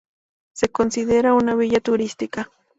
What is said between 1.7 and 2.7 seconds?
turística.